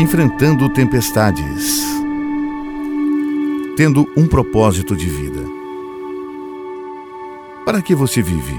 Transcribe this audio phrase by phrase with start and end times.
[0.00, 1.84] enfrentando tempestades,
[3.76, 5.42] tendo um propósito de vida.
[7.66, 8.58] Para que você vive?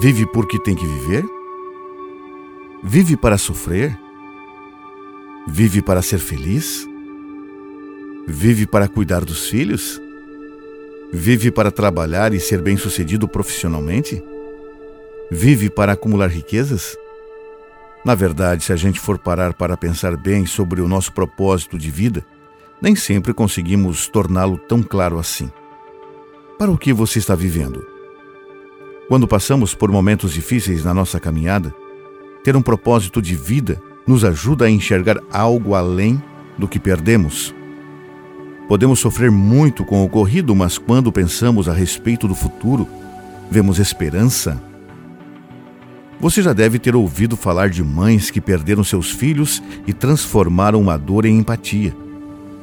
[0.00, 1.22] Vive porque tem que viver?
[2.82, 3.94] Vive para sofrer?
[5.46, 6.88] Vive para ser feliz?
[8.26, 10.00] Vive para cuidar dos filhos?
[11.12, 14.24] Vive para trabalhar e ser bem-sucedido profissionalmente?
[15.30, 16.96] Vive para acumular riquezas?
[18.04, 21.90] Na verdade, se a gente for parar para pensar bem sobre o nosso propósito de
[21.90, 22.24] vida,
[22.80, 25.50] nem sempre conseguimos torná-lo tão claro assim.
[26.58, 27.86] Para o que você está vivendo?
[29.08, 31.74] Quando passamos por momentos difíceis na nossa caminhada,
[32.42, 36.22] ter um propósito de vida nos ajuda a enxergar algo além
[36.58, 37.54] do que perdemos.
[38.68, 42.86] Podemos sofrer muito com o ocorrido, mas quando pensamos a respeito do futuro,
[43.50, 44.62] vemos esperança
[46.24, 50.96] você já deve ter ouvido falar de mães que perderam seus filhos e transformaram uma
[50.96, 51.94] dor em empatia,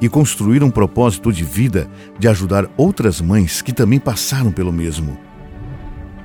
[0.02, 1.88] e construíram um propósito de vida
[2.18, 5.16] de ajudar outras mães que também passaram pelo mesmo.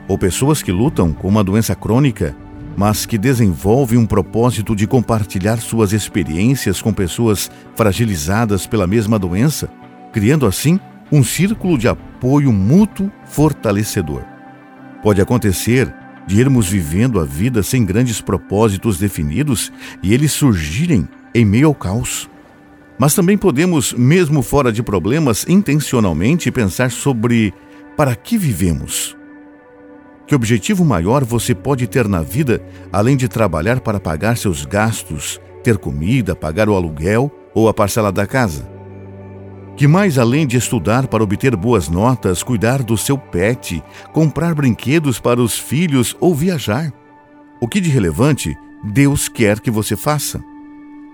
[0.09, 2.35] Ou pessoas que lutam com uma doença crônica,
[2.75, 9.69] mas que desenvolvem um propósito de compartilhar suas experiências com pessoas fragilizadas pela mesma doença,
[10.11, 10.81] criando assim
[11.13, 14.23] um círculo de apoio mútuo fortalecedor.
[15.03, 15.95] Pode acontecer
[16.27, 21.75] de irmos vivendo a vida sem grandes propósitos definidos e eles surgirem em meio ao
[21.75, 22.29] caos.
[22.99, 27.53] Mas também podemos, mesmo fora de problemas, intencionalmente pensar sobre
[27.97, 29.17] para que vivemos.
[30.27, 32.61] Que objetivo maior você pode ter na vida
[32.93, 38.11] além de trabalhar para pagar seus gastos, ter comida, pagar o aluguel ou a parcela
[38.11, 38.76] da casa?
[39.77, 45.21] Que mais além de estudar para obter boas notas, cuidar do seu pet, comprar brinquedos
[45.21, 46.93] para os filhos ou viajar.
[47.61, 50.43] O que de relevante Deus quer que você faça?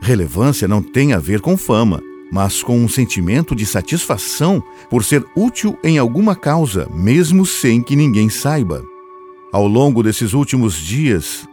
[0.00, 5.24] Relevância não tem a ver com fama, mas com um sentimento de satisfação por ser
[5.36, 8.84] útil em alguma causa, mesmo sem que ninguém saiba.
[9.52, 11.48] Ao longo desses últimos dias,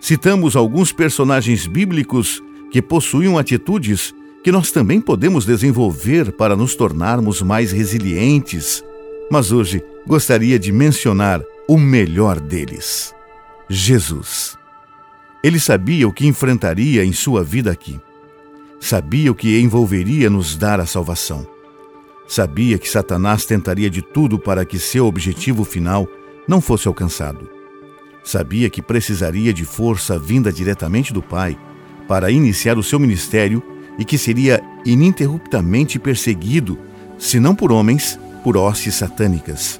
[0.00, 7.42] citamos alguns personagens bíblicos que possuíam atitudes que nós também podemos desenvolver para nos tornarmos
[7.42, 8.82] mais resilientes.
[9.30, 13.14] Mas hoje gostaria de mencionar o melhor deles:
[13.68, 14.58] Jesus.
[15.42, 17.98] Ele sabia o que enfrentaria em sua vida aqui.
[18.78, 21.46] Sabia o que envolveria nos dar a salvação.
[22.26, 26.06] Sabia que Satanás tentaria de tudo para que seu objetivo final
[26.46, 27.48] não fosse alcançado.
[28.22, 31.58] Sabia que precisaria de força vinda diretamente do Pai
[32.06, 33.62] para iniciar o seu ministério
[34.00, 36.78] e que seria ininterruptamente perseguido,
[37.18, 39.78] se não por homens, por hostes satânicas.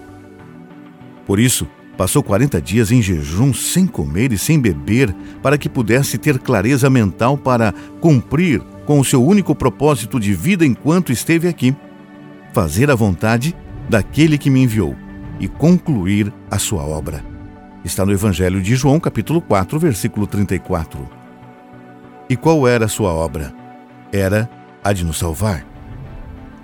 [1.27, 1.67] Por isso,
[1.97, 6.91] passou 40 dias em jejum sem comer e sem beber, para que pudesse ter clareza
[6.91, 11.75] mental para cumprir com o seu único propósito de vida enquanto esteve aqui:
[12.53, 13.57] fazer a vontade
[13.89, 14.95] daquele que me enviou
[15.41, 17.25] e concluir a sua obra.
[17.83, 21.09] Está no Evangelho de João, capítulo 4, versículo 34.
[22.29, 23.60] E qual era a sua obra?
[24.13, 24.49] Era
[24.83, 25.67] a de nos salvar.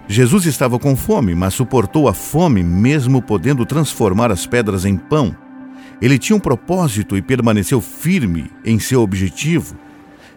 [0.09, 5.35] Jesus estava com fome, mas suportou a fome mesmo podendo transformar as pedras em pão.
[6.01, 9.77] Ele tinha um propósito e permaneceu firme em seu objetivo.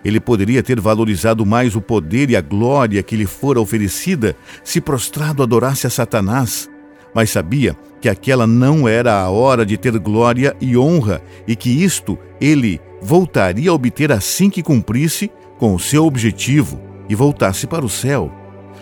[0.03, 4.79] Ele poderia ter valorizado mais o poder e a glória que lhe fora oferecida se
[4.81, 6.69] prostrado adorasse a Satanás,
[7.13, 11.69] mas sabia que aquela não era a hora de ter glória e honra e que
[11.69, 17.83] isto ele voltaria a obter assim que cumprisse com o seu objetivo, e voltasse para
[17.83, 18.31] o céu.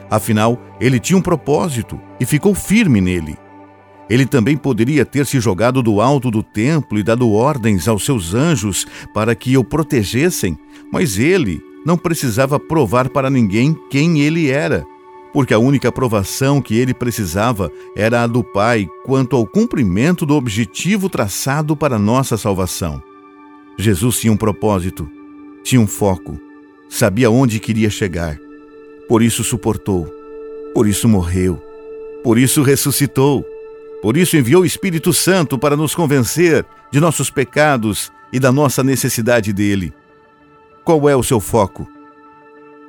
[0.10, 3.38] Afinal, ele tinha um propósito e ficou firme nele.
[4.10, 8.34] Ele também poderia ter se jogado do alto do templo e dado ordens aos seus
[8.34, 10.58] anjos para que o protegessem,
[10.92, 14.86] mas ele não precisava provar para ninguém quem ele era,
[15.34, 20.36] porque a única provação que ele precisava era a do Pai quanto ao cumprimento do
[20.36, 23.02] objetivo traçado para nossa salvação.
[23.78, 25.10] Jesus tinha um propósito,
[25.64, 26.47] tinha um foco
[26.90, 28.40] Sabia onde queria chegar.
[29.08, 30.06] Por isso suportou.
[30.74, 31.62] Por isso morreu.
[32.24, 33.46] Por isso ressuscitou.
[34.02, 38.84] Por isso enviou o Espírito Santo para nos convencer de nossos pecados e da nossa
[38.84, 39.94] necessidade dele.
[40.84, 41.88] Qual é o seu foco?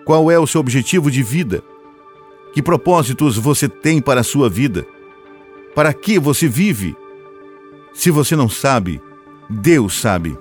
[0.05, 1.63] Qual é o seu objetivo de vida?
[2.53, 4.87] Que propósitos você tem para a sua vida?
[5.75, 6.97] Para que você vive?
[7.93, 9.01] Se você não sabe,
[9.49, 10.37] Deus sabe.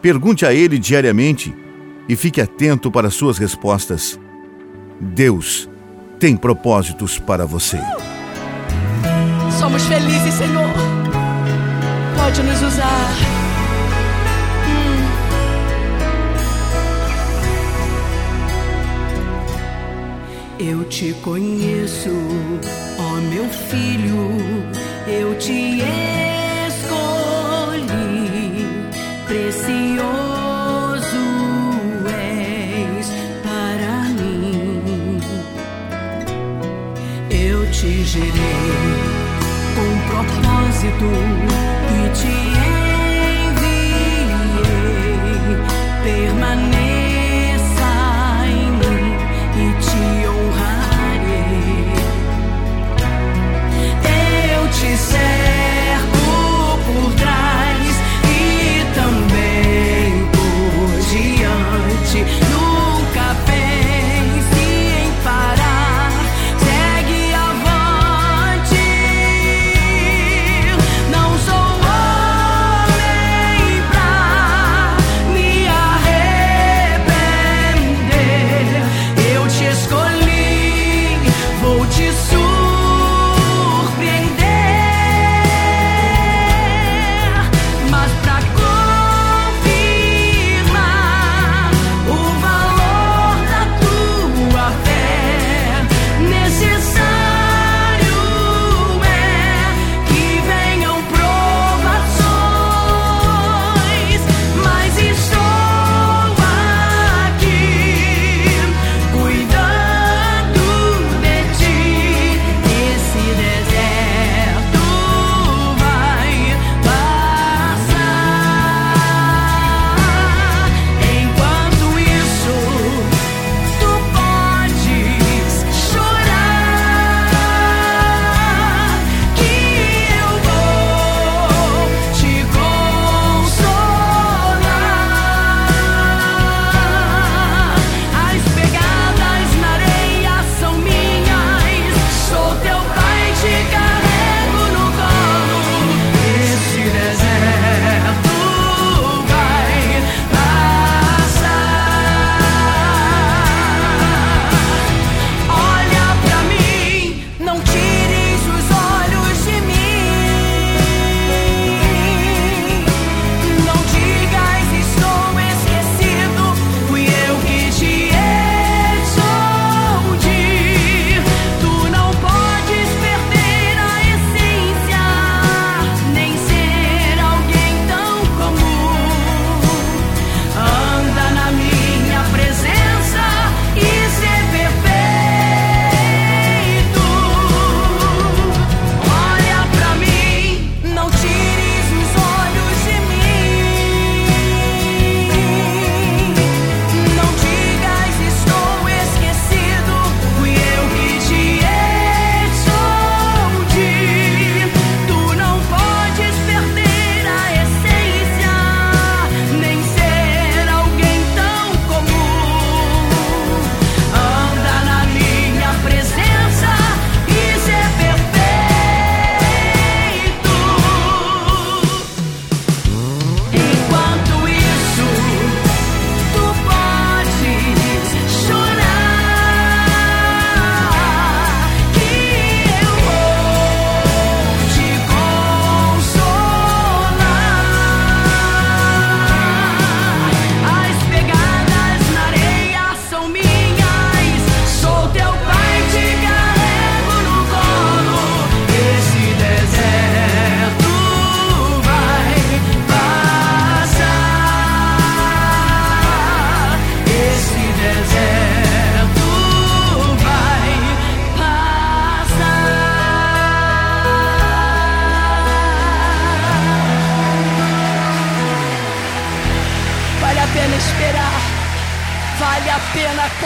[0.00, 1.54] Pergunte a Ele diariamente
[2.08, 4.18] e fique atento para suas respostas.
[5.00, 5.68] Deus
[6.18, 7.78] tem propósitos para você.
[9.58, 10.70] Somos felizes, Senhor.
[12.16, 13.10] Pode nos usar.
[14.68, 15.06] Hum.
[20.58, 22.10] Eu te conheço,
[22.98, 24.32] ó meu filho,
[25.06, 26.35] eu te amo.
[38.16, 38.96] Gerei
[39.74, 41.10] com propósito
[41.92, 42.55] e te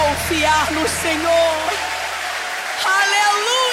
[0.00, 1.70] confiar no Senhor.
[2.84, 3.69] Aleluia!